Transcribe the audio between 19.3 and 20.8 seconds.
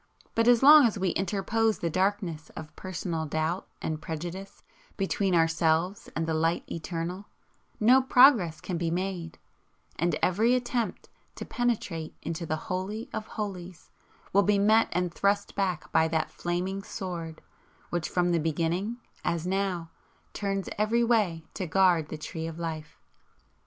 now, turns